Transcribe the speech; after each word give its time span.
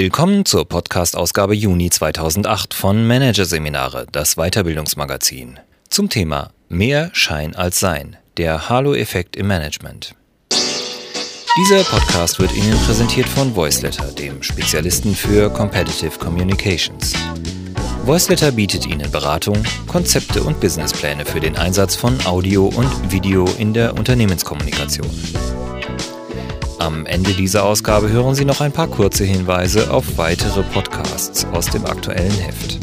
Willkommen 0.00 0.44
zur 0.44 0.64
Podcast-Ausgabe 0.64 1.56
Juni 1.56 1.90
2008 1.90 2.72
von 2.72 3.04
Managerseminare, 3.04 4.06
das 4.12 4.36
Weiterbildungsmagazin. 4.36 5.58
Zum 5.88 6.08
Thema 6.08 6.52
Mehr 6.68 7.10
Schein 7.14 7.56
als 7.56 7.80
Sein, 7.80 8.16
der 8.36 8.68
Halo-Effekt 8.68 9.34
im 9.34 9.48
Management. 9.48 10.14
Dieser 11.58 11.82
Podcast 11.82 12.38
wird 12.38 12.54
Ihnen 12.54 12.78
präsentiert 12.86 13.26
von 13.26 13.56
Voiceletter, 13.56 14.12
dem 14.12 14.40
Spezialisten 14.40 15.16
für 15.16 15.50
Competitive 15.50 16.16
Communications. 16.20 17.12
Voiceletter 18.04 18.52
bietet 18.52 18.86
Ihnen 18.86 19.10
Beratung, 19.10 19.60
Konzepte 19.88 20.44
und 20.44 20.60
Businesspläne 20.60 21.26
für 21.26 21.40
den 21.40 21.56
Einsatz 21.56 21.96
von 21.96 22.24
Audio 22.24 22.66
und 22.66 23.10
Video 23.10 23.46
in 23.58 23.74
der 23.74 23.94
Unternehmenskommunikation. 23.98 25.10
Am 26.78 27.06
Ende 27.06 27.32
dieser 27.32 27.64
Ausgabe 27.64 28.08
hören 28.08 28.36
Sie 28.36 28.44
noch 28.44 28.60
ein 28.60 28.70
paar 28.70 28.86
kurze 28.86 29.24
Hinweise 29.24 29.90
auf 29.90 30.16
weitere 30.16 30.62
Podcasts 30.62 31.44
aus 31.46 31.66
dem 31.66 31.84
aktuellen 31.84 32.30
Heft. 32.38 32.78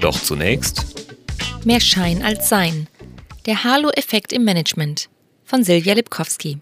Doch 0.00 0.18
zunächst 0.18 0.86
Mehr 1.64 1.80
Schein 1.80 2.22
als 2.22 2.48
Sein. 2.48 2.88
Der 3.44 3.62
Halo-Effekt 3.62 4.32
im 4.32 4.44
Management 4.44 5.10
von 5.44 5.64
Silvia 5.64 5.92
Lipkowski. 5.92 6.58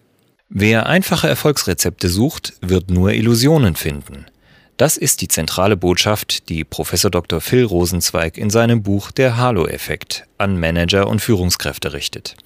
Wer 0.48 0.86
einfache 0.86 1.28
Erfolgsrezepte 1.28 2.08
sucht, 2.08 2.54
wird 2.60 2.90
nur 2.90 3.12
Illusionen 3.12 3.76
finden. 3.76 4.26
Das 4.76 4.96
ist 4.96 5.20
die 5.20 5.28
zentrale 5.28 5.76
Botschaft, 5.76 6.48
die 6.48 6.64
Prof. 6.64 6.90
Dr. 6.90 7.40
Phil 7.40 7.64
Rosenzweig 7.64 8.36
in 8.36 8.50
seinem 8.50 8.82
Buch 8.82 9.12
Der 9.12 9.36
Halo-Effekt 9.36 10.26
an 10.38 10.58
Manager 10.58 11.06
und 11.06 11.20
Führungskräfte 11.20 11.92
richtet. 11.92 12.36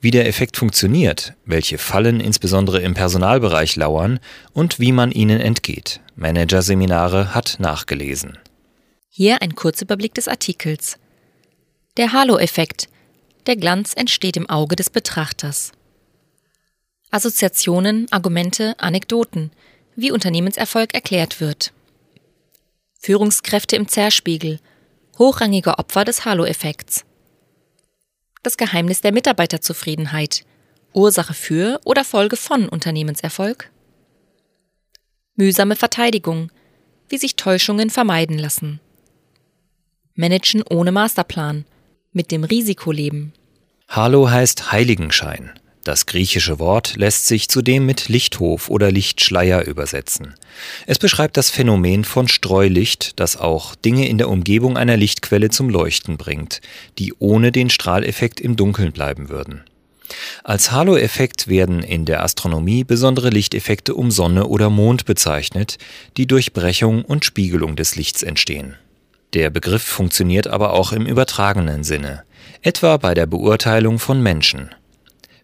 Wie 0.00 0.10
der 0.10 0.26
Effekt 0.26 0.56
funktioniert, 0.56 1.34
welche 1.44 1.78
Fallen 1.78 2.20
insbesondere 2.20 2.80
im 2.80 2.94
Personalbereich 2.94 3.76
lauern 3.76 4.20
und 4.52 4.80
wie 4.80 4.92
man 4.92 5.12
ihnen 5.12 5.40
entgeht. 5.40 6.00
Managerseminare 6.16 7.34
hat 7.34 7.56
nachgelesen. 7.58 8.38
Hier 9.08 9.42
ein 9.42 9.54
Kurzüberblick 9.54 10.14
des 10.14 10.28
Artikels. 10.28 10.98
Der 11.96 12.12
Halo-Effekt. 12.12 12.88
Der 13.46 13.56
Glanz 13.56 13.92
entsteht 13.94 14.36
im 14.36 14.48
Auge 14.48 14.76
des 14.76 14.88
Betrachters. 14.88 15.72
Assoziationen, 17.10 18.06
Argumente, 18.10 18.74
Anekdoten, 18.78 19.50
wie 19.96 20.10
Unternehmenserfolg 20.10 20.94
erklärt 20.94 21.40
wird. 21.40 21.72
Führungskräfte 22.98 23.76
im 23.76 23.88
Zerspiegel, 23.88 24.60
hochrangige 25.18 25.78
Opfer 25.78 26.04
des 26.04 26.24
Halo-Effekts. 26.24 27.04
Das 28.42 28.56
Geheimnis 28.56 29.00
der 29.00 29.12
Mitarbeiterzufriedenheit. 29.12 30.44
Ursache 30.92 31.32
für 31.32 31.80
oder 31.84 32.04
Folge 32.04 32.36
von 32.36 32.68
Unternehmenserfolg? 32.68 33.70
Mühsame 35.36 35.76
Verteidigung. 35.76 36.50
Wie 37.08 37.18
sich 37.18 37.36
Täuschungen 37.36 37.88
vermeiden 37.88 38.38
lassen. 38.38 38.80
Managen 40.14 40.62
ohne 40.68 40.90
Masterplan. 40.90 41.64
Mit 42.12 42.30
dem 42.32 42.44
Risiko 42.44 42.90
leben. 42.90 43.32
Halo 43.88 44.28
heißt 44.28 44.72
Heiligenschein. 44.72 45.52
Das 45.84 46.06
griechische 46.06 46.60
Wort 46.60 46.94
lässt 46.96 47.26
sich 47.26 47.48
zudem 47.48 47.84
mit 47.84 48.08
Lichthof 48.08 48.70
oder 48.70 48.92
Lichtschleier 48.92 49.64
übersetzen. 49.64 50.34
Es 50.86 51.00
beschreibt 51.00 51.36
das 51.36 51.50
Phänomen 51.50 52.04
von 52.04 52.28
Streulicht, 52.28 53.18
das 53.18 53.36
auch 53.36 53.74
Dinge 53.74 54.08
in 54.08 54.16
der 54.16 54.28
Umgebung 54.28 54.76
einer 54.76 54.96
Lichtquelle 54.96 55.50
zum 55.50 55.68
Leuchten 55.68 56.18
bringt, 56.18 56.60
die 57.00 57.14
ohne 57.18 57.50
den 57.50 57.68
Strahleffekt 57.68 58.40
im 58.40 58.54
Dunkeln 58.54 58.92
bleiben 58.92 59.28
würden. 59.28 59.64
Als 60.44 60.70
Halo-Effekt 60.70 61.48
werden 61.48 61.82
in 61.82 62.04
der 62.04 62.22
Astronomie 62.22 62.84
besondere 62.84 63.30
Lichteffekte 63.30 63.94
um 63.94 64.10
Sonne 64.10 64.46
oder 64.46 64.70
Mond 64.70 65.04
bezeichnet, 65.04 65.78
die 66.16 66.26
durch 66.26 66.52
Brechung 66.52 67.04
und 67.04 67.24
Spiegelung 67.24 67.74
des 67.74 67.96
Lichts 67.96 68.22
entstehen. 68.22 68.76
Der 69.34 69.50
Begriff 69.50 69.82
funktioniert 69.82 70.46
aber 70.46 70.74
auch 70.74 70.92
im 70.92 71.06
übertragenen 71.06 71.82
Sinne, 71.82 72.22
etwa 72.60 72.98
bei 72.98 73.14
der 73.14 73.26
Beurteilung 73.26 73.98
von 73.98 74.22
Menschen. 74.22 74.70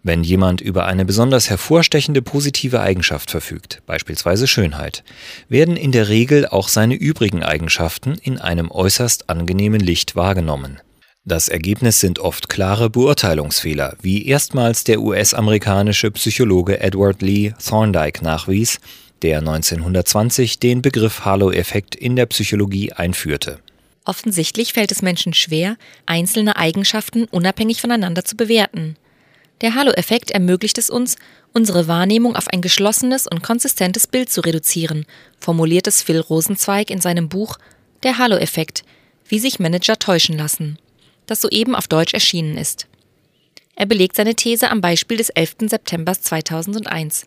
Wenn 0.08 0.24
jemand 0.24 0.62
über 0.62 0.86
eine 0.86 1.04
besonders 1.04 1.50
hervorstechende 1.50 2.22
positive 2.22 2.80
Eigenschaft 2.80 3.30
verfügt, 3.30 3.82
beispielsweise 3.84 4.46
Schönheit, 4.46 5.04
werden 5.50 5.76
in 5.76 5.92
der 5.92 6.08
Regel 6.08 6.48
auch 6.48 6.68
seine 6.68 6.94
übrigen 6.94 7.42
Eigenschaften 7.42 8.14
in 8.14 8.38
einem 8.38 8.70
äußerst 8.70 9.28
angenehmen 9.28 9.80
Licht 9.80 10.16
wahrgenommen. 10.16 10.80
Das 11.26 11.50
Ergebnis 11.50 12.00
sind 12.00 12.20
oft 12.20 12.48
klare 12.48 12.88
Beurteilungsfehler, 12.88 13.98
wie 14.00 14.26
erstmals 14.26 14.82
der 14.82 15.02
US-amerikanische 15.02 16.10
Psychologe 16.12 16.80
Edward 16.80 17.20
Lee 17.20 17.52
Thorndike 17.62 18.24
nachwies, 18.24 18.80
der 19.20 19.40
1920 19.40 20.58
den 20.58 20.80
Begriff 20.80 21.26
Halo-Effekt 21.26 21.94
in 21.94 22.16
der 22.16 22.24
Psychologie 22.24 22.94
einführte. 22.94 23.58
Offensichtlich 24.06 24.72
fällt 24.72 24.90
es 24.90 25.02
Menschen 25.02 25.34
schwer, 25.34 25.76
einzelne 26.06 26.56
Eigenschaften 26.56 27.24
unabhängig 27.24 27.82
voneinander 27.82 28.24
zu 28.24 28.38
bewerten. 28.38 28.96
Der 29.60 29.74
Halo-Effekt 29.74 30.30
ermöglicht 30.30 30.78
es 30.78 30.88
uns, 30.88 31.16
unsere 31.52 31.88
Wahrnehmung 31.88 32.36
auf 32.36 32.48
ein 32.48 32.62
geschlossenes 32.62 33.26
und 33.26 33.42
konsistentes 33.42 34.06
Bild 34.06 34.30
zu 34.30 34.40
reduzieren, 34.40 35.04
formuliert 35.40 35.86
es 35.86 36.02
Phil 36.02 36.20
Rosenzweig 36.20 36.90
in 36.90 37.00
seinem 37.00 37.28
Buch 37.28 37.58
Der 38.02 38.18
Halo-Effekt, 38.18 38.84
wie 39.28 39.38
sich 39.38 39.58
Manager 39.58 39.98
täuschen 39.98 40.38
lassen, 40.38 40.78
das 41.26 41.40
soeben 41.40 41.74
auf 41.74 41.88
Deutsch 41.88 42.14
erschienen 42.14 42.56
ist. 42.56 42.86
Er 43.74 43.86
belegt 43.86 44.16
seine 44.16 44.34
These 44.34 44.70
am 44.70 44.80
Beispiel 44.80 45.16
des 45.16 45.28
11. 45.30 45.56
September 45.66 46.12
2001. 46.12 47.26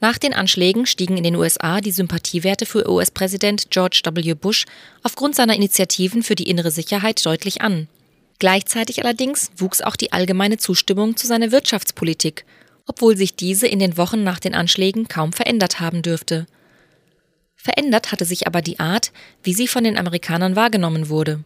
Nach 0.00 0.16
den 0.16 0.32
Anschlägen 0.32 0.86
stiegen 0.86 1.16
in 1.16 1.24
den 1.24 1.34
USA 1.34 1.80
die 1.80 1.90
Sympathiewerte 1.90 2.66
für 2.66 2.88
US-Präsident 2.88 3.70
George 3.70 4.00
W. 4.04 4.34
Bush 4.34 4.64
aufgrund 5.02 5.34
seiner 5.34 5.56
Initiativen 5.56 6.22
für 6.22 6.34
die 6.34 6.48
innere 6.48 6.70
Sicherheit 6.70 7.24
deutlich 7.24 7.62
an. 7.62 7.88
Gleichzeitig 8.38 9.02
allerdings 9.02 9.50
wuchs 9.56 9.80
auch 9.80 9.96
die 9.96 10.12
allgemeine 10.12 10.58
Zustimmung 10.58 11.16
zu 11.16 11.26
seiner 11.26 11.50
Wirtschaftspolitik, 11.50 12.44
obwohl 12.86 13.16
sich 13.16 13.34
diese 13.34 13.66
in 13.66 13.80
den 13.80 13.96
Wochen 13.96 14.22
nach 14.22 14.38
den 14.38 14.54
Anschlägen 14.54 15.08
kaum 15.08 15.32
verändert 15.32 15.80
haben 15.80 16.02
dürfte. 16.02 16.46
Verändert 17.56 18.12
hatte 18.12 18.24
sich 18.24 18.46
aber 18.46 18.62
die 18.62 18.78
Art, 18.78 19.12
wie 19.42 19.54
sie 19.54 19.66
von 19.66 19.82
den 19.82 19.98
Amerikanern 19.98 20.54
wahrgenommen 20.54 21.08
wurde. 21.08 21.42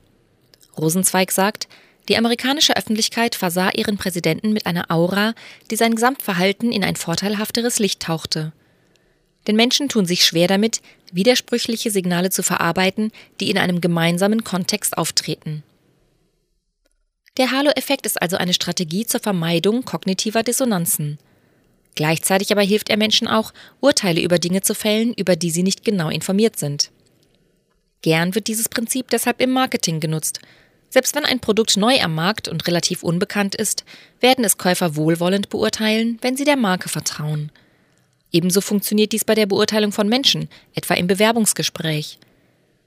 Rosenzweig 0.77 1.33
sagt, 1.33 1.69
die 2.09 2.17
amerikanische 2.17 2.77
Öffentlichkeit 2.77 3.35
versah 3.35 3.71
ihren 3.71 3.97
Präsidenten 3.97 4.53
mit 4.53 4.67
einer 4.67 4.91
Aura, 4.91 5.35
die 5.71 5.77
sein 5.77 5.95
Gesamtverhalten 5.95 6.73
in 6.73 6.85
ein 6.85 6.97
vorteilhafteres 6.97 7.79
Licht 7.79 8.01
tauchte. 8.01 8.53
Denn 9.47 9.57
Menschen 9.57 9.89
tun 9.89 10.05
sich 10.05 10.25
schwer 10.25 10.49
damit, 10.49 10.83
widersprüchliche 11.13 11.91
Signale 11.91 12.31
zu 12.31 12.43
verarbeiten, 12.43 13.13
die 13.41 13.51
in 13.51 13.59
einem 13.59 13.81
gemeinsamen 13.81 14.45
Kontext 14.45 14.99
auftreten. 14.99 15.63
Der 17.39 17.51
Halo-Effekt 17.51 18.05
ist 18.05 18.21
also 18.21 18.37
eine 18.37 18.53
Strategie 18.53 19.07
zur 19.07 19.21
Vermeidung 19.21 19.85
kognitiver 19.85 20.43
Dissonanzen. 20.43 21.19
Gleichzeitig 21.95 22.53
aber 22.53 22.63
hilft 22.63 22.91
er 22.91 22.99
Menschen 22.99 23.27
auch, 23.27 23.53
Urteile 23.81 24.21
über 24.21 24.39
Dinge 24.39 24.61
zu 24.61 24.75
fällen, 24.75 25.15
über 25.15 25.35
die 25.35 25.51
sie 25.51 25.63
nicht 25.63 25.85
genau 25.85 26.11
informiert 26.11 26.59
sind. 26.59 26.91
Gern 28.03 28.35
wird 28.35 28.49
dieses 28.49 28.69
Prinzip 28.69 29.09
deshalb 29.09 29.41
im 29.41 29.51
Marketing 29.51 30.01
genutzt. 30.01 30.41
Selbst 30.91 31.15
wenn 31.15 31.25
ein 31.25 31.41
Produkt 31.41 31.77
neu 31.79 32.01
am 32.01 32.15
Markt 32.15 32.49
und 32.49 32.67
relativ 32.67 33.03
unbekannt 33.03 33.55
ist, 33.55 33.85
werden 34.21 34.45
es 34.45 34.59
Käufer 34.59 34.97
wohlwollend 34.97 35.49
beurteilen, 35.49 36.19
wenn 36.21 36.37
sie 36.37 36.45
der 36.45 36.57
Marke 36.57 36.91
vertrauen. 36.91 37.51
Ebenso 38.31 38.61
funktioniert 38.61 39.13
dies 39.13 39.25
bei 39.25 39.35
der 39.35 39.47
Beurteilung 39.47 39.93
von 39.93 40.09
Menschen, 40.09 40.51
etwa 40.75 40.95
im 40.95 41.07
Bewerbungsgespräch. 41.07 42.19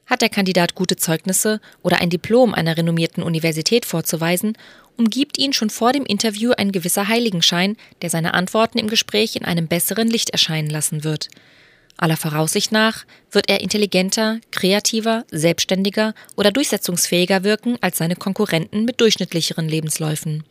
Hat 0.05 0.21
der 0.21 0.29
Kandidat 0.29 0.75
gute 0.75 0.97
Zeugnisse 0.97 1.59
oder 1.81 1.99
ein 1.99 2.09
Diplom 2.09 2.53
einer 2.53 2.77
renommierten 2.77 3.23
Universität 3.23 3.85
vorzuweisen, 3.85 4.57
umgibt 4.97 5.38
ihn 5.38 5.53
schon 5.53 5.69
vor 5.69 5.94
dem 5.94 6.06
Interview 6.06 6.51
ein 6.51 6.71
gewisser 6.71 7.07
Heiligenschein, 7.07 7.75
der 8.01 8.09
seine 8.09 8.33
Antworten 8.33 8.77
im 8.77 8.88
Gespräch 8.88 9.35
in 9.35 9.45
einem 9.45 9.68
besseren 9.68 10.07
Licht 10.07 10.30
erscheinen 10.30 10.69
lassen 10.69 11.03
wird. 11.03 11.30
Aller 11.97 12.18
Voraussicht 12.18 12.71
nach 12.71 13.06
wird 13.31 13.50
er 13.50 13.62
intelligenter, 13.62 14.39
kreativer, 14.51 15.24
selbstständiger 15.31 16.13
oder 16.35 16.51
durchsetzungsfähiger 16.51 17.44
wirken 17.44 17.77
als 17.81 17.97
seine 17.97 18.15
Konkurrenten 18.15 18.85
mit 18.85 19.00
durchschnittlicheren 19.00 19.68
Lebensläufen. 19.68 20.44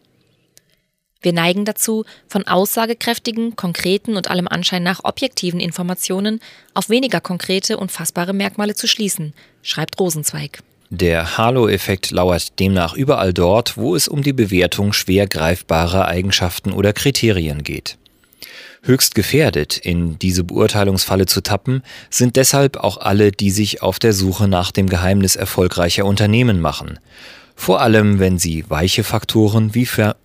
Wir 1.24 1.32
neigen 1.32 1.64
dazu, 1.64 2.04
von 2.28 2.46
aussagekräftigen, 2.46 3.56
konkreten 3.56 4.18
und 4.18 4.30
allem 4.30 4.46
Anschein 4.46 4.82
nach 4.82 5.04
objektiven 5.04 5.58
Informationen 5.58 6.38
auf 6.74 6.90
weniger 6.90 7.22
konkrete 7.22 7.78
und 7.78 7.90
fassbare 7.90 8.34
Merkmale 8.34 8.74
zu 8.74 8.86
schließen, 8.86 9.32
schreibt 9.62 9.98
Rosenzweig. 9.98 10.58
Der 10.90 11.38
Halo-Effekt 11.38 12.10
lauert 12.10 12.60
demnach 12.60 12.92
überall 12.92 13.32
dort, 13.32 13.78
wo 13.78 13.96
es 13.96 14.06
um 14.06 14.22
die 14.22 14.34
Bewertung 14.34 14.92
schwer 14.92 15.26
greifbarer 15.26 16.08
Eigenschaften 16.08 16.72
oder 16.72 16.92
Kriterien 16.92 17.62
geht. 17.62 17.96
Höchst 18.82 19.14
gefährdet, 19.14 19.78
in 19.78 20.18
diese 20.18 20.44
Beurteilungsfalle 20.44 21.24
zu 21.24 21.40
tappen, 21.40 21.82
sind 22.10 22.36
deshalb 22.36 22.76
auch 22.76 22.98
alle, 22.98 23.32
die 23.32 23.50
sich 23.50 23.80
auf 23.80 23.98
der 23.98 24.12
Suche 24.12 24.46
nach 24.46 24.72
dem 24.72 24.90
Geheimnis 24.90 25.36
erfolgreicher 25.36 26.04
Unternehmen 26.04 26.60
machen. 26.60 26.98
Vor 27.56 27.80
allem, 27.80 28.18
wenn 28.18 28.38
sie 28.38 28.68
weiche 28.68 29.04
Faktoren 29.04 29.74
wie 29.74 29.86
Ver 29.86 30.16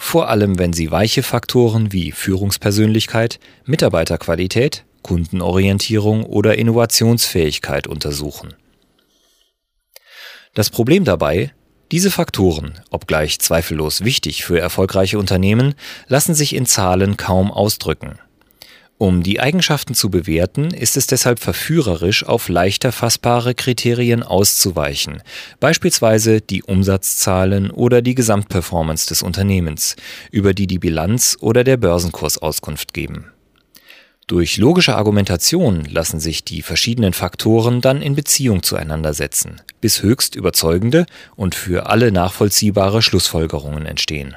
vor 0.00 0.28
allem 0.28 0.58
wenn 0.58 0.72
sie 0.72 0.90
weiche 0.90 1.22
Faktoren 1.22 1.92
wie 1.92 2.10
Führungspersönlichkeit, 2.10 3.38
Mitarbeiterqualität, 3.66 4.84
Kundenorientierung 5.02 6.24
oder 6.24 6.56
Innovationsfähigkeit 6.56 7.86
untersuchen. 7.86 8.54
Das 10.54 10.70
Problem 10.70 11.04
dabei, 11.04 11.52
diese 11.92 12.10
Faktoren, 12.10 12.80
obgleich 12.90 13.40
zweifellos 13.40 14.02
wichtig 14.02 14.42
für 14.42 14.58
erfolgreiche 14.58 15.18
Unternehmen, 15.18 15.74
lassen 16.08 16.34
sich 16.34 16.54
in 16.54 16.64
Zahlen 16.64 17.16
kaum 17.16 17.52
ausdrücken. 17.52 18.18
Um 19.02 19.22
die 19.22 19.40
Eigenschaften 19.40 19.94
zu 19.94 20.10
bewerten, 20.10 20.74
ist 20.74 20.98
es 20.98 21.06
deshalb 21.06 21.38
verführerisch, 21.38 22.26
auf 22.26 22.50
leichter 22.50 22.92
fassbare 22.92 23.54
Kriterien 23.54 24.22
auszuweichen, 24.22 25.22
beispielsweise 25.58 26.42
die 26.42 26.62
Umsatzzahlen 26.62 27.70
oder 27.70 28.02
die 28.02 28.14
Gesamtperformance 28.14 29.06
des 29.06 29.22
Unternehmens, 29.22 29.96
über 30.30 30.52
die 30.52 30.66
die 30.66 30.78
Bilanz 30.78 31.38
oder 31.40 31.64
der 31.64 31.78
Börsenkurs 31.78 32.36
Auskunft 32.36 32.92
geben. 32.92 33.32
Durch 34.26 34.58
logische 34.58 34.96
Argumentation 34.96 35.86
lassen 35.86 36.20
sich 36.20 36.44
die 36.44 36.60
verschiedenen 36.60 37.14
Faktoren 37.14 37.80
dann 37.80 38.02
in 38.02 38.14
Beziehung 38.14 38.62
zueinander 38.62 39.14
setzen, 39.14 39.62
bis 39.80 40.02
höchst 40.02 40.34
überzeugende 40.34 41.06
und 41.36 41.54
für 41.54 41.86
alle 41.86 42.12
nachvollziehbare 42.12 43.00
Schlussfolgerungen 43.00 43.86
entstehen. 43.86 44.36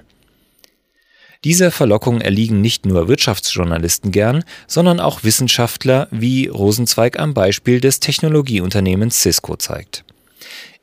Dieser 1.44 1.72
Verlockung 1.72 2.22
erliegen 2.22 2.62
nicht 2.62 2.86
nur 2.86 3.10
Wirtschaftsjournalisten 3.10 4.12
gern, 4.12 4.46
sondern 4.66 5.02
auch 5.02 5.24
Wissenschaftler, 5.24 6.08
wie 6.10 6.48
Rosenzweig 6.48 7.20
am 7.20 7.34
Beispiel 7.34 7.82
des 7.82 8.00
Technologieunternehmens 8.00 9.22
Cisco 9.22 9.58
zeigt. 9.58 10.06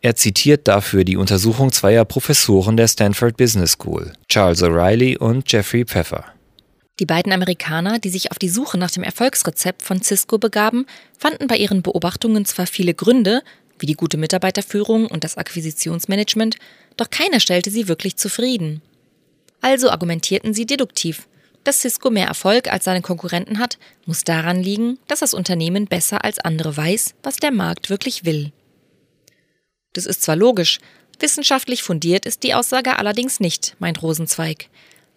Er 0.03 0.17
zitiert 0.17 0.69
dafür 0.69 1.05
die 1.05 1.17
Untersuchung 1.17 1.73
zweier 1.73 2.05
Professoren 2.05 2.77
der 2.77 2.89
Stanford 2.89 3.37
Business 3.37 3.73
School, 3.73 4.13
Charles 4.29 4.63
O'Reilly 4.63 5.17
und 5.17 5.51
Jeffrey 5.51 5.85
Pfeffer. 5.85 6.25
Die 6.99 7.07
beiden 7.07 7.33
Amerikaner, 7.33 7.99
die 7.99 8.11
sich 8.11 8.31
auf 8.31 8.39
die 8.39 8.51
Suche 8.51 8.77
nach 8.77 8.91
dem 8.91 9.03
Erfolgsrezept 9.03 9.81
von 9.83 10.03
Cisco 10.03 10.37
begaben, 10.37 10.85
fanden 11.19 11.47
bei 11.47 11.57
ihren 11.57 11.81
Beobachtungen 11.81 12.45
zwar 12.45 12.67
viele 12.67 12.93
Gründe, 12.93 13.43
wie 13.79 13.87
die 13.87 13.95
gute 13.95 14.19
Mitarbeiterführung 14.19 15.07
und 15.07 15.25
das 15.25 15.39
Akquisitionsmanagement, 15.39 16.57
doch 16.99 17.09
keiner 17.09 17.41
stellte 17.41 17.71
sie 17.71 17.89
wirklich 17.89 18.17
zufrieden. 18.17 18.83
Also 19.61 19.91
argumentierten 19.91 20.55
sie 20.55 20.67
deduktiv. 20.67 21.27
Dass 21.65 21.81
Cisco 21.81 22.11
mehr 22.11 22.27
Erfolg 22.27 22.73
als 22.73 22.85
seine 22.85 23.03
Konkurrenten 23.03 23.59
hat, 23.59 23.79
muss 24.07 24.25
daran 24.25 24.63
liegen, 24.63 24.99
dass 25.09 25.21
das 25.21 25.35
Unternehmen 25.35 25.87
besser 25.87 26.25
als 26.25 26.39
andere 26.39 26.77
weiß, 26.77 27.15
was 27.23 27.37
der 27.37 27.51
Markt 27.53 27.91
wirklich 27.91 28.25
will. 28.25 28.53
Das 29.93 30.07
ist 30.07 30.23
zwar 30.23 30.37
logisch, 30.37 30.79
wissenschaftlich 31.19 31.83
fundiert 31.83 32.25
ist 32.25 32.45
die 32.45 32.55
Aussage 32.55 32.99
allerdings 32.99 33.41
nicht, 33.41 33.77
meint 33.79 34.03
Rosenzweig. 34.03 34.69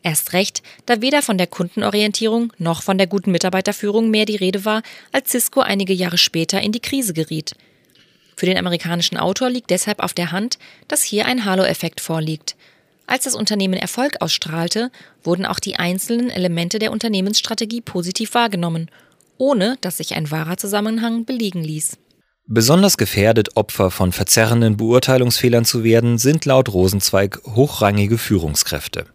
Erst 0.01 0.33
recht, 0.33 0.63
da 0.85 0.99
weder 0.99 1.21
von 1.21 1.37
der 1.37 1.47
Kundenorientierung 1.47 2.51
noch 2.57 2.83
von 2.83 2.97
der 2.97 3.07
guten 3.07 3.31
Mitarbeiterführung 3.31 4.09
mehr 4.09 4.25
die 4.25 4.35
Rede 4.35 4.65
war, 4.65 4.83
als 5.13 5.31
Cisco 5.31 5.61
einige 5.61 5.93
Jahre 5.93 6.17
später 6.17 6.59
in 6.61 6.73
die 6.73 6.81
Krise 6.81 7.13
geriet. 7.13 7.55
Für 8.35 8.45
den 8.45 8.57
amerikanischen 8.57 9.17
Autor 9.17 9.49
liegt 9.49 9.69
deshalb 9.69 10.01
auf 10.01 10.13
der 10.13 10.33
Hand, 10.33 10.57
dass 10.89 11.03
hier 11.03 11.25
ein 11.25 11.45
Halo-Effekt 11.45 12.01
vorliegt. 12.01 12.57
Als 13.05 13.25
das 13.25 13.35
Unternehmen 13.35 13.73
Erfolg 13.73 14.21
ausstrahlte, 14.21 14.91
wurden 15.23 15.45
auch 15.45 15.59
die 15.59 15.75
einzelnen 15.75 16.29
Elemente 16.29 16.79
der 16.79 16.91
Unternehmensstrategie 16.91 17.81
positiv 17.81 18.33
wahrgenommen, 18.33 18.89
ohne 19.37 19.77
dass 19.81 19.97
sich 19.97 20.15
ein 20.15 20.31
wahrer 20.31 20.57
Zusammenhang 20.57 21.25
belegen 21.25 21.63
ließ. 21.63 21.97
Besonders 22.45 22.97
gefährdet, 22.97 23.55
Opfer 23.55 23.89
von 23.89 24.11
verzerrenden 24.11 24.75
Beurteilungsfehlern 24.77 25.63
zu 25.63 25.83
werden, 25.83 26.17
sind 26.17 26.45
laut 26.45 26.69
Rosenzweig 26.69 27.41
hochrangige 27.45 28.17
Führungskräfte. 28.17 29.05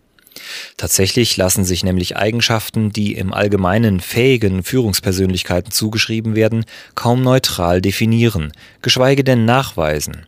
Tatsächlich 0.76 1.36
lassen 1.36 1.64
sich 1.64 1.84
nämlich 1.84 2.16
Eigenschaften, 2.16 2.90
die 2.90 3.14
im 3.14 3.34
Allgemeinen 3.34 4.00
fähigen 4.00 4.62
Führungspersönlichkeiten 4.62 5.72
zugeschrieben 5.72 6.36
werden, 6.36 6.64
kaum 6.94 7.22
neutral 7.22 7.82
definieren, 7.82 8.52
geschweige 8.80 9.24
denn 9.24 9.44
nachweisen. 9.44 10.26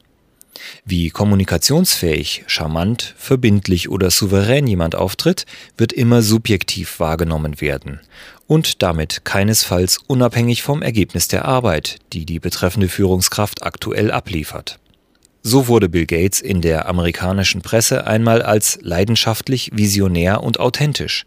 Wie 0.85 1.11
kommunikationsfähig, 1.11 2.45
charmant, 2.47 3.15
verbindlich 3.17 3.89
oder 3.89 4.11
souverän 4.11 4.67
jemand 4.67 4.95
auftritt, 4.95 5.47
wird 5.77 5.93
immer 5.93 6.23
subjektiv 6.23 7.01
wahrgenommen 7.01 7.61
werden 7.61 8.01
und 8.51 8.83
damit 8.83 9.25
keinesfalls 9.25 9.99
unabhängig 10.09 10.65
vom 10.65 10.83
Ergebnis 10.83 11.29
der 11.29 11.45
Arbeit, 11.45 11.99
die 12.13 12.27
die 12.27 12.41
betreffende 12.41 12.89
Führungskraft 12.89 13.63
aktuell 13.63 14.11
abliefert. 14.11 14.81
So 15.43 15.69
wurde 15.69 15.89
Bill 15.89 16.05
Gates 16.05 16.41
in 16.41 16.61
der 16.61 16.89
amerikanischen 16.89 17.63
Presse 17.63 18.09
einmal 18.09 18.43
als 18.43 18.79
leidenschaftlich, 18.83 19.71
visionär 19.73 20.43
und 20.43 20.59
authentisch, 20.59 21.27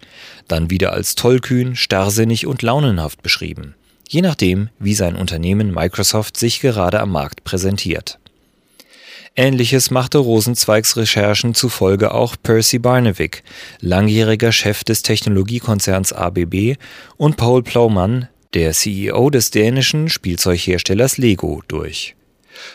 dann 0.50 0.70
wieder 0.70 0.92
als 0.92 1.16
tollkühn, 1.16 1.78
starrsinnig 1.78 2.46
und 2.46 2.62
launenhaft 2.62 3.24
beschrieben, 3.24 3.74
je 4.08 4.22
nachdem, 4.22 4.68
wie 4.78 4.94
sein 4.94 5.16
Unternehmen 5.16 5.74
Microsoft 5.74 6.36
sich 6.36 6.60
gerade 6.60 7.00
am 7.00 7.12
Markt 7.12 7.46
präsentiert. 7.46 8.20
Ähnliches 9.36 9.90
machte 9.90 10.20
Rosenzweigs 10.20 10.96
Recherchen 10.96 11.56
zufolge 11.56 12.14
auch 12.14 12.36
Percy 12.42 12.78
Barnevik, 12.78 13.44
langjähriger 13.80 14.52
Chef 14.52 14.84
des 14.84 15.02
Technologiekonzerns 15.02 16.14
ABB, 16.14 16.76
und 17.18 17.36
Paul 17.36 17.64
Plowman, 17.64 18.28
der 18.54 18.74
CEO 18.74 19.32
des 19.32 19.50
dänischen 19.50 20.10
Spielzeugherstellers 20.10 21.18
Lego, 21.18 21.64
durch. 21.68 22.16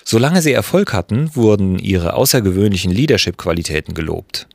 Solange 0.04 0.42
sie 0.42 0.52
Erfolg 0.52 0.92
hatten, 0.92 1.30
wurden 1.36 1.78
ihre 1.78 2.14
außergewöhnlichen 2.14 2.90
Leadership-Qualitäten 2.90 3.94
gelobt. 3.94 4.48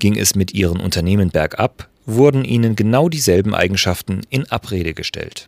Ging 0.00 0.16
es 0.18 0.34
mit 0.34 0.52
ihren 0.52 0.80
Unternehmen 0.80 1.30
bergab, 1.30 1.88
wurden 2.06 2.44
ihnen 2.44 2.74
genau 2.74 3.08
dieselben 3.08 3.54
Eigenschaften 3.54 4.22
in 4.30 4.50
Abrede 4.50 4.94
gestellt. 4.94 5.46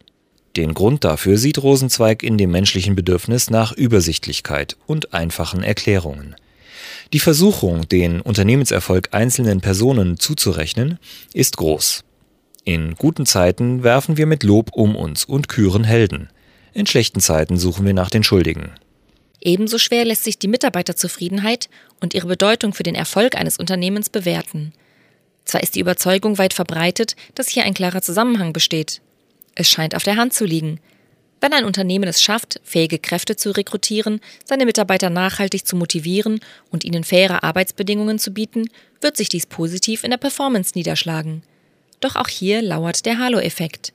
Den 0.58 0.74
Grund 0.74 1.04
dafür 1.04 1.38
sieht 1.38 1.62
Rosenzweig 1.62 2.24
in 2.24 2.36
dem 2.36 2.50
menschlichen 2.50 2.96
Bedürfnis 2.96 3.48
nach 3.48 3.70
Übersichtlichkeit 3.70 4.76
und 4.88 5.14
einfachen 5.14 5.62
Erklärungen. 5.62 6.34
Die 7.12 7.20
Versuchung, 7.20 7.86
den 7.88 8.20
Unternehmenserfolg 8.20 9.10
einzelnen 9.12 9.60
Personen 9.60 10.18
zuzurechnen, 10.18 10.98
ist 11.32 11.58
groß. 11.58 12.02
In 12.64 12.96
guten 12.96 13.24
Zeiten 13.24 13.84
werfen 13.84 14.16
wir 14.16 14.26
mit 14.26 14.42
Lob 14.42 14.72
um 14.72 14.96
uns 14.96 15.24
und 15.24 15.48
küren 15.48 15.84
Helden. 15.84 16.28
In 16.74 16.86
schlechten 16.86 17.20
Zeiten 17.20 17.56
suchen 17.56 17.86
wir 17.86 17.94
nach 17.94 18.10
den 18.10 18.24
Schuldigen. 18.24 18.72
Ebenso 19.40 19.78
schwer 19.78 20.04
lässt 20.04 20.24
sich 20.24 20.40
die 20.40 20.48
Mitarbeiterzufriedenheit 20.48 21.68
und 22.00 22.14
ihre 22.14 22.26
Bedeutung 22.26 22.74
für 22.74 22.82
den 22.82 22.96
Erfolg 22.96 23.36
eines 23.36 23.58
Unternehmens 23.58 24.10
bewerten. 24.10 24.72
Zwar 25.44 25.62
ist 25.62 25.76
die 25.76 25.80
Überzeugung 25.80 26.36
weit 26.36 26.52
verbreitet, 26.52 27.14
dass 27.36 27.46
hier 27.46 27.62
ein 27.62 27.74
klarer 27.74 28.02
Zusammenhang 28.02 28.52
besteht, 28.52 29.02
es 29.58 29.68
scheint 29.68 29.94
auf 29.94 30.04
der 30.04 30.16
Hand 30.16 30.32
zu 30.32 30.44
liegen. 30.44 30.80
Wenn 31.40 31.52
ein 31.52 31.64
Unternehmen 31.64 32.08
es 32.08 32.22
schafft, 32.22 32.60
fähige 32.64 32.98
Kräfte 32.98 33.36
zu 33.36 33.50
rekrutieren, 33.50 34.20
seine 34.44 34.64
Mitarbeiter 34.64 35.10
nachhaltig 35.10 35.66
zu 35.66 35.76
motivieren 35.76 36.40
und 36.70 36.84
ihnen 36.84 37.04
faire 37.04 37.42
Arbeitsbedingungen 37.42 38.18
zu 38.18 38.32
bieten, 38.32 38.70
wird 39.00 39.16
sich 39.16 39.28
dies 39.28 39.46
positiv 39.46 40.04
in 40.04 40.10
der 40.10 40.16
Performance 40.16 40.72
niederschlagen. 40.74 41.42
Doch 42.00 42.16
auch 42.16 42.28
hier 42.28 42.62
lauert 42.62 43.04
der 43.04 43.18
Halo-Effekt. 43.18 43.92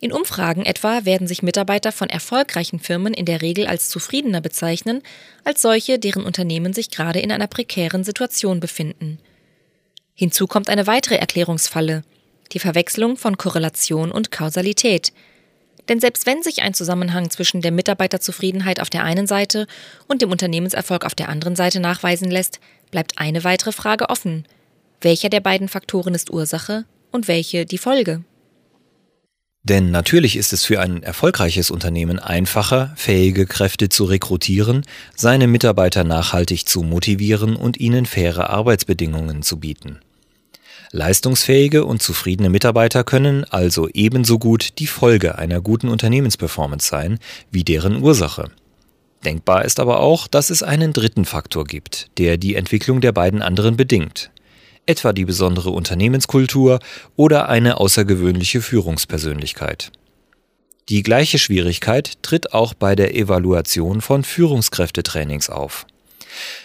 In 0.00 0.12
Umfragen 0.12 0.64
etwa 0.64 1.04
werden 1.04 1.26
sich 1.26 1.42
Mitarbeiter 1.42 1.90
von 1.92 2.08
erfolgreichen 2.08 2.80
Firmen 2.80 3.14
in 3.14 3.24
der 3.24 3.42
Regel 3.42 3.66
als 3.66 3.88
zufriedener 3.88 4.40
bezeichnen, 4.40 5.02
als 5.44 5.62
solche, 5.62 5.98
deren 5.98 6.24
Unternehmen 6.24 6.72
sich 6.72 6.90
gerade 6.90 7.20
in 7.20 7.32
einer 7.32 7.48
prekären 7.48 8.04
Situation 8.04 8.60
befinden. 8.60 9.18
Hinzu 10.14 10.48
kommt 10.48 10.68
eine 10.68 10.88
weitere 10.88 11.16
Erklärungsfalle– 11.16 12.02
die 12.52 12.58
Verwechslung 12.58 13.16
von 13.16 13.36
Korrelation 13.36 14.10
und 14.10 14.30
Kausalität. 14.30 15.12
Denn 15.88 16.00
selbst 16.00 16.26
wenn 16.26 16.42
sich 16.42 16.62
ein 16.62 16.74
Zusammenhang 16.74 17.30
zwischen 17.30 17.62
der 17.62 17.72
Mitarbeiterzufriedenheit 17.72 18.80
auf 18.80 18.90
der 18.90 19.04
einen 19.04 19.26
Seite 19.26 19.66
und 20.06 20.22
dem 20.22 20.30
Unternehmenserfolg 20.30 21.04
auf 21.04 21.14
der 21.14 21.28
anderen 21.28 21.56
Seite 21.56 21.80
nachweisen 21.80 22.30
lässt, 22.30 22.60
bleibt 22.90 23.18
eine 23.18 23.44
weitere 23.44 23.72
Frage 23.72 24.10
offen. 24.10 24.44
Welcher 25.00 25.30
der 25.30 25.40
beiden 25.40 25.68
Faktoren 25.68 26.14
ist 26.14 26.30
Ursache 26.30 26.84
und 27.10 27.28
welche 27.28 27.64
die 27.64 27.78
Folge? 27.78 28.22
Denn 29.62 29.90
natürlich 29.90 30.36
ist 30.36 30.52
es 30.52 30.64
für 30.64 30.80
ein 30.80 31.02
erfolgreiches 31.02 31.70
Unternehmen 31.70 32.18
einfacher, 32.18 32.94
fähige 32.96 33.44
Kräfte 33.44 33.88
zu 33.88 34.04
rekrutieren, 34.04 34.84
seine 35.14 35.46
Mitarbeiter 35.46 36.04
nachhaltig 36.04 36.66
zu 36.66 36.82
motivieren 36.82 37.54
und 37.54 37.78
ihnen 37.78 38.06
faire 38.06 38.50
Arbeitsbedingungen 38.50 39.42
zu 39.42 39.58
bieten. 39.58 39.98
Leistungsfähige 40.90 41.84
und 41.84 42.02
zufriedene 42.02 42.48
Mitarbeiter 42.48 43.04
können 43.04 43.44
also 43.44 43.88
ebenso 43.92 44.38
gut 44.38 44.78
die 44.78 44.86
Folge 44.86 45.36
einer 45.38 45.60
guten 45.60 45.88
Unternehmensperformance 45.88 46.88
sein 46.88 47.18
wie 47.50 47.64
deren 47.64 48.02
Ursache. 48.02 48.50
Denkbar 49.24 49.64
ist 49.64 49.80
aber 49.80 50.00
auch, 50.00 50.28
dass 50.28 50.50
es 50.50 50.62
einen 50.62 50.92
dritten 50.92 51.24
Faktor 51.24 51.64
gibt, 51.64 52.06
der 52.18 52.38
die 52.38 52.54
Entwicklung 52.54 53.00
der 53.00 53.12
beiden 53.12 53.42
anderen 53.42 53.76
bedingt, 53.76 54.30
etwa 54.86 55.12
die 55.12 55.24
besondere 55.24 55.70
Unternehmenskultur 55.70 56.78
oder 57.16 57.48
eine 57.48 57.78
außergewöhnliche 57.78 58.62
Führungspersönlichkeit. 58.62 59.92
Die 60.88 61.02
gleiche 61.02 61.38
Schwierigkeit 61.38 62.22
tritt 62.22 62.54
auch 62.54 62.72
bei 62.72 62.94
der 62.94 63.14
Evaluation 63.14 64.00
von 64.00 64.24
Führungskräftetrainings 64.24 65.50
auf. 65.50 65.84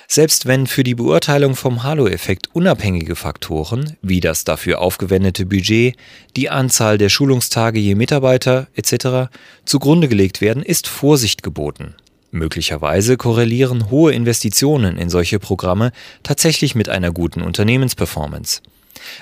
Selbst 0.08 0.46
wenn 0.46 0.68
für 0.68 0.84
die 0.84 0.96
Beurteilung 0.96 1.56
vom 1.56 1.84
Halo-Effekt 1.84 2.50
unabhängige 2.54 3.16
Faktoren 3.16 3.98
wie 4.02 4.20
das 4.20 4.44
dafür 4.44 4.80
aufgewendete 4.80 5.46
Budget, 5.46 5.96
die 6.36 6.50
Anzahl 6.50 6.98
der 6.98 7.10
Schulungstage 7.10 7.80
je 7.80 7.96
Mitarbeiter 7.96 8.68
etc. 8.76 9.32
zugrunde 9.66 10.08
gelegt 10.08 10.42
werden, 10.42 10.64
ist 10.64 10.88
Vorsicht 10.88 11.44
geboten. 11.44 11.96
Möglicherweise 12.32 13.16
korrelieren 13.16 13.92
hohe 13.92 14.12
Investitionen 14.12 14.98
in 14.98 15.10
solche 15.10 15.40
Programme 15.40 15.92
tatsächlich 16.24 16.74
mit 16.74 16.90
einer 16.90 17.12
guten 17.12 17.42
Unternehmensperformance. 17.42 18.62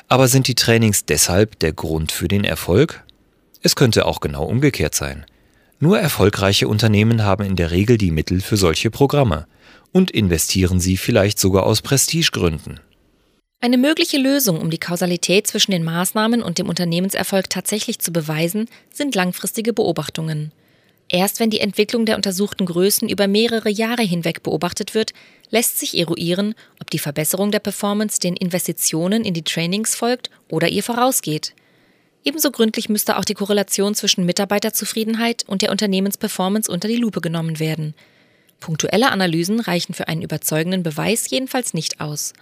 Aber 0.08 0.28
sind 0.28 0.48
die 0.48 0.56
Trainings 0.56 1.06
deshalb 1.06 1.60
der 1.60 1.74
Grund 1.74 2.12
für 2.12 2.28
den 2.28 2.44
Erfolg? 2.44 3.04
Es 3.62 3.76
könnte 3.76 4.06
auch 4.06 4.22
genau 4.22 4.46
umgekehrt 4.46 4.96
sein. 4.96 5.26
Nur 5.84 5.98
erfolgreiche 5.98 6.68
Unternehmen 6.68 7.24
haben 7.24 7.44
in 7.44 7.56
der 7.56 7.72
Regel 7.72 7.98
die 7.98 8.12
Mittel 8.12 8.40
für 8.40 8.56
solche 8.56 8.92
Programme 8.92 9.48
und 9.92 10.12
investieren 10.12 10.80
sie 10.80 10.96
vielleicht 10.96 11.40
sogar 11.40 11.64
aus 11.64 11.82
Prestigegründen. 11.82 12.80
Eine 13.62 13.80
mögliche 13.80 14.20
Lösung, 14.20 14.62
um 14.62 14.70
die 14.70 14.78
Kausalität 14.78 15.48
zwischen 15.48 15.72
den 15.72 15.84
Maßnahmen 15.84 16.44
und 16.44 16.60
dem 16.60 16.70
Unternehmenserfolg 16.70 17.50
tatsächlich 17.50 17.98
zu 17.98 18.14
beweisen, 18.14 18.68
sind 18.94 19.16
langfristige 19.16 19.74
Beobachtungen. 19.74 20.52
Erst 21.10 21.40
wenn 21.40 21.50
die 21.50 21.62
Entwicklung 21.62 22.06
der 22.06 22.16
untersuchten 22.16 22.68
Größen 22.68 23.10
über 23.10 23.28
mehrere 23.28 23.70
Jahre 23.70 24.04
hinweg 24.04 24.44
beobachtet 24.44 24.94
wird, 24.94 25.14
lässt 25.50 25.80
sich 25.80 25.98
eruieren, 25.98 26.54
ob 26.80 26.92
die 26.92 27.00
Verbesserung 27.00 27.50
der 27.50 27.60
Performance 27.60 28.20
den 28.20 28.36
Investitionen 28.38 29.26
in 29.26 29.34
die 29.34 29.44
Trainings 29.44 29.96
folgt 29.96 30.30
oder 30.48 30.68
ihr 30.68 30.84
vorausgeht. 30.84 31.56
Ebenso 32.24 32.52
gründlich 32.52 32.90
müsste 32.90 33.18
auch 33.18 33.26
die 33.26 33.34
Korrelation 33.34 33.96
zwischen 33.96 34.26
Mitarbeiterzufriedenheit 34.26 35.44
und 35.48 35.62
der 35.62 35.72
Unternehmensperformance 35.72 36.72
unter 36.72 36.88
die 36.88 36.98
Lupe 36.98 37.22
genommen 37.22 37.60
werden. 37.60 37.96
Punktuelle 38.60 39.10
Analysen 39.10 39.60
reichen 39.60 39.94
für 39.94 40.08
einen 40.08 40.22
überzeugenden 40.22 40.84
Beweis 40.84 41.30
jedenfalls 41.30 41.74
nicht 41.74 42.00
aus. 42.00 42.34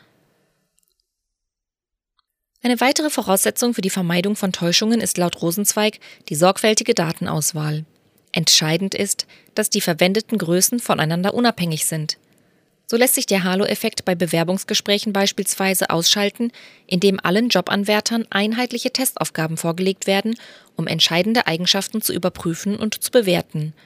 Eine 2.61 2.81
weitere 2.81 3.09
Voraussetzung 3.09 3.73
für 3.73 3.81
die 3.81 3.89
Vermeidung 3.89 4.35
von 4.35 4.51
Täuschungen 4.51 4.99
ist 4.99 5.17
laut 5.17 5.41
Rosenzweig 5.41 5.99
die 6.27 6.35
sorgfältige 6.35 6.93
Datenauswahl. 6.93 7.85
Entscheidend 8.33 8.93
ist, 8.93 9.27
dass 9.55 9.69
die 9.69 9.79
verwendeten 9.79 10.37
Größen 10.37 10.79
voneinander 10.79 11.33
unabhängig 11.33 11.85
sind. 11.85 12.17
So 12.89 12.97
lässt 12.97 13.15
sich 13.15 13.27
der 13.27 13.43
Halo-Effekt 13.43 14.05
bei 14.05 14.15
Bewerbungsgesprächen 14.15 15.13
beispielsweise 15.13 15.91
ausschalten, 15.91 16.51
indem 16.87 17.19
allen 17.21 17.49
Jobanwärtern 17.49 18.25
einheitliche 18.31 18.91
Testaufgaben 18.91 19.57
vorgelegt 19.57 20.07
werden, 20.07 20.35
um 20.75 20.87
entscheidende 20.87 21.45
Eigenschaften 21.45 22.01
zu 22.01 22.13
überprüfen 22.13 22.75
und 22.75 23.03
zu 23.03 23.11
bewerten– 23.11 23.73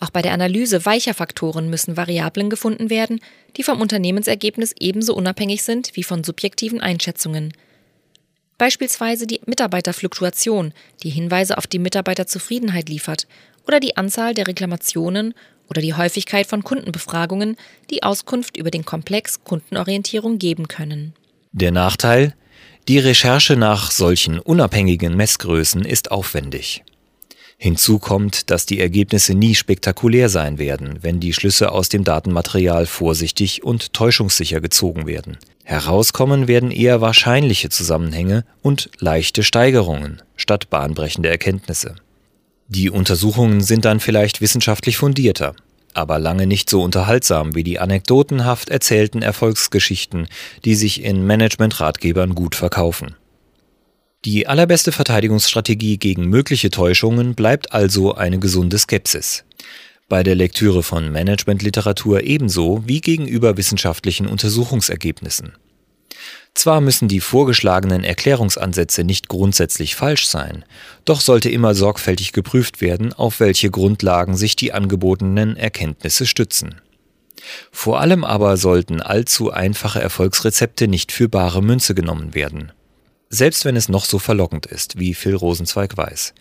auch 0.00 0.10
bei 0.10 0.22
der 0.22 0.32
Analyse 0.32 0.86
weicher 0.86 1.12
Faktoren 1.12 1.68
müssen 1.68 1.98
Variablen 1.98 2.48
gefunden 2.48 2.88
werden, 2.88 3.20
die 3.56 3.62
vom 3.62 3.82
Unternehmensergebnis 3.82 4.74
ebenso 4.80 5.14
unabhängig 5.14 5.62
sind 5.62 5.94
wie 5.94 6.02
von 6.02 6.24
subjektiven 6.24 6.80
Einschätzungen. 6.80 7.52
Beispielsweise 8.56 9.26
die 9.26 9.42
Mitarbeiterfluktuation, 9.44 10.72
die 11.02 11.10
Hinweise 11.10 11.58
auf 11.58 11.66
die 11.66 11.78
Mitarbeiterzufriedenheit 11.78 12.88
liefert, 12.88 13.26
oder 13.66 13.78
die 13.78 13.98
Anzahl 13.98 14.32
der 14.32 14.46
Reklamationen 14.46 15.34
oder 15.70 15.80
die 15.80 15.94
Häufigkeit 15.94 16.46
von 16.46 16.64
Kundenbefragungen, 16.64 17.56
die 17.90 18.02
Auskunft 18.02 18.56
über 18.56 18.70
den 18.70 18.84
Komplex 18.84 19.44
Kundenorientierung 19.44 20.38
geben 20.38 20.68
können. 20.68 21.14
Der 21.52 21.70
Nachteil? 21.70 22.34
Die 22.88 22.98
Recherche 22.98 23.56
nach 23.56 23.90
solchen 23.90 24.38
unabhängigen 24.38 25.16
Messgrößen 25.16 25.84
ist 25.84 26.10
aufwendig. 26.10 26.82
Hinzu 27.56 27.98
kommt, 27.98 28.50
dass 28.50 28.64
die 28.64 28.80
Ergebnisse 28.80 29.34
nie 29.34 29.54
spektakulär 29.54 30.30
sein 30.30 30.58
werden, 30.58 30.98
wenn 31.02 31.20
die 31.20 31.34
Schlüsse 31.34 31.72
aus 31.72 31.90
dem 31.90 32.04
Datenmaterial 32.04 32.86
vorsichtig 32.86 33.62
und 33.62 33.92
täuschungssicher 33.92 34.62
gezogen 34.62 35.06
werden. 35.06 35.36
Herauskommen 35.64 36.48
werden 36.48 36.70
eher 36.70 37.02
wahrscheinliche 37.02 37.68
Zusammenhänge 37.68 38.46
und 38.62 38.90
leichte 38.98 39.42
Steigerungen 39.42 40.22
statt 40.36 40.70
bahnbrechende 40.70 41.28
Erkenntnisse. 41.28 41.96
Die 42.72 42.88
Untersuchungen 42.88 43.62
sind 43.62 43.84
dann 43.84 43.98
vielleicht 43.98 44.40
wissenschaftlich 44.40 44.96
fundierter, 44.96 45.56
aber 45.92 46.20
lange 46.20 46.46
nicht 46.46 46.70
so 46.70 46.84
unterhaltsam 46.84 47.56
wie 47.56 47.64
die 47.64 47.80
anekdotenhaft 47.80 48.68
erzählten 48.68 49.22
Erfolgsgeschichten, 49.22 50.28
die 50.64 50.76
sich 50.76 51.02
in 51.02 51.26
Management-Ratgebern 51.26 52.36
gut 52.36 52.54
verkaufen. 52.54 53.16
Die 54.24 54.46
allerbeste 54.46 54.92
Verteidigungsstrategie 54.92 55.98
gegen 55.98 56.26
mögliche 56.26 56.70
Täuschungen 56.70 57.34
bleibt 57.34 57.72
also 57.72 58.14
eine 58.14 58.38
gesunde 58.38 58.78
Skepsis. 58.78 59.42
Bei 60.08 60.22
der 60.22 60.36
Lektüre 60.36 60.84
von 60.84 61.10
Managementliteratur 61.10 62.22
ebenso 62.22 62.84
wie 62.86 63.00
gegenüber 63.00 63.56
wissenschaftlichen 63.56 64.28
Untersuchungsergebnissen. 64.28 65.54
Zwar 66.54 66.80
müssen 66.80 67.08
die 67.08 67.20
vorgeschlagenen 67.20 68.04
Erklärungsansätze 68.04 69.04
nicht 69.04 69.28
grundsätzlich 69.28 69.94
falsch 69.94 70.26
sein, 70.26 70.64
doch 71.04 71.20
sollte 71.20 71.48
immer 71.48 71.74
sorgfältig 71.74 72.32
geprüft 72.32 72.80
werden, 72.80 73.12
auf 73.12 73.40
welche 73.40 73.70
Grundlagen 73.70 74.36
sich 74.36 74.56
die 74.56 74.72
angebotenen 74.72 75.56
Erkenntnisse 75.56 76.26
stützen. 76.26 76.80
Vor 77.72 78.00
allem 78.00 78.24
aber 78.24 78.56
sollten 78.56 79.00
allzu 79.00 79.50
einfache 79.50 80.00
Erfolgsrezepte 80.00 80.88
nicht 80.88 81.12
für 81.12 81.28
bare 81.28 81.62
Münze 81.62 81.94
genommen 81.94 82.34
werden 82.34 82.72
selbst 83.30 83.64
wenn 83.64 83.76
es 83.76 83.88
noch 83.88 84.04
so 84.04 84.18
verlockend 84.18 84.66
ist, 84.66 84.98
wie 84.98 85.14
Phil 85.14 85.36
Rosenzweig 85.36 85.96
weiß. 85.96 86.34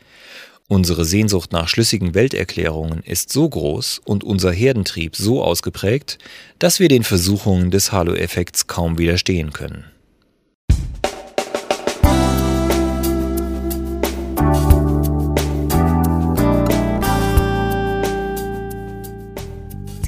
Unsere 0.67 1.05
Sehnsucht 1.05 1.51
nach 1.51 1.67
schlüssigen 1.67 2.13
Welterklärungen 2.13 3.01
ist 3.03 3.31
so 3.31 3.47
groß 3.47 4.01
und 4.03 4.23
unser 4.23 4.51
Herdentrieb 4.51 5.15
so 5.15 5.43
ausgeprägt, 5.43 6.17
dass 6.59 6.79
wir 6.79 6.89
den 6.89 7.03
Versuchungen 7.03 7.71
des 7.71 7.91
Halo-Effekts 7.91 8.67
kaum 8.67 8.97
widerstehen 8.97 9.53
können. 9.53 9.85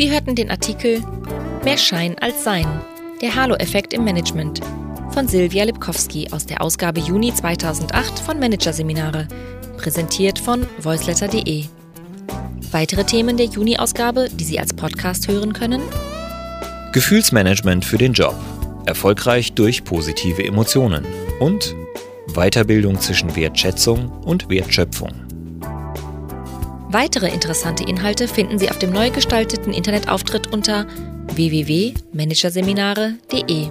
Sie 0.01 0.11
hörten 0.11 0.33
den 0.33 0.49
Artikel 0.49 1.03
Mehr 1.63 1.77
Schein 1.77 2.15
als 2.19 2.43
Sein. 2.43 2.65
Der 3.21 3.35
Halo-Effekt 3.35 3.93
im 3.93 4.03
Management 4.03 4.59
von 5.11 5.27
Silvia 5.27 5.63
Lipkowski 5.63 6.27
aus 6.31 6.47
der 6.47 6.63
Ausgabe 6.63 6.99
Juni 7.01 7.31
2008 7.31 8.17
von 8.17 8.39
Managerseminare, 8.39 9.27
präsentiert 9.77 10.39
von 10.39 10.65
voiceletter.de. 10.79 11.65
Weitere 12.71 13.03
Themen 13.03 13.37
der 13.37 13.45
Juni-Ausgabe, 13.45 14.29
die 14.31 14.43
Sie 14.43 14.57
als 14.57 14.73
Podcast 14.73 15.27
hören 15.27 15.53
können? 15.53 15.83
Gefühlsmanagement 16.93 17.85
für 17.85 17.99
den 17.99 18.13
Job. 18.13 18.33
Erfolgreich 18.87 19.53
durch 19.53 19.83
positive 19.83 20.43
Emotionen. 20.43 21.05
Und 21.39 21.75
Weiterbildung 22.33 22.99
zwischen 22.99 23.35
Wertschätzung 23.35 24.11
und 24.23 24.49
Wertschöpfung. 24.49 25.30
Weitere 26.93 27.29
interessante 27.29 27.85
Inhalte 27.85 28.27
finden 28.27 28.59
Sie 28.59 28.69
auf 28.69 28.77
dem 28.77 28.91
neu 28.91 29.11
gestalteten 29.11 29.71
Internetauftritt 29.71 30.51
unter 30.51 30.85
www.managerseminare.de. 31.33 33.69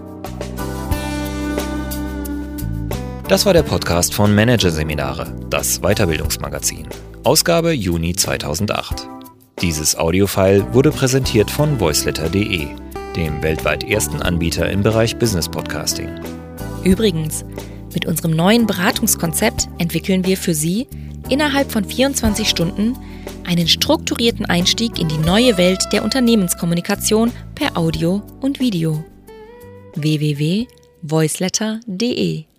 Das 3.28 3.44
war 3.44 3.52
der 3.52 3.62
Podcast 3.62 4.14
von 4.14 4.34
Managerseminare, 4.34 5.36
das 5.50 5.80
Weiterbildungsmagazin. 5.80 6.88
Ausgabe 7.22 7.72
Juni 7.72 8.16
2008. 8.16 9.06
Dieses 9.60 9.96
Audiofile 9.96 10.72
wurde 10.72 10.90
präsentiert 10.90 11.50
von 11.50 11.78
voiceletter.de, 11.78 12.68
dem 13.16 13.42
weltweit 13.42 13.84
ersten 13.84 14.22
Anbieter 14.22 14.70
im 14.70 14.82
Bereich 14.82 15.18
Business 15.18 15.46
Podcasting. 15.46 16.08
Übrigens, 16.84 17.44
mit 17.92 18.06
unserem 18.06 18.30
neuen 18.30 18.66
Beratungskonzept 18.66 19.68
entwickeln 19.76 20.24
wir 20.24 20.38
für 20.38 20.54
Sie 20.54 20.86
innerhalb 21.30 21.72
von 21.72 21.84
24 21.84 22.48
Stunden 22.48 22.96
einen 23.46 23.68
strukturierten 23.68 24.46
Einstieg 24.46 24.98
in 24.98 25.08
die 25.08 25.18
neue 25.18 25.56
Welt 25.56 25.84
der 25.92 26.02
Unternehmenskommunikation 26.04 27.32
per 27.54 27.76
Audio 27.76 28.22
und 28.40 28.58
Video. 28.60 29.04
www.voiceletter.de 29.94 32.49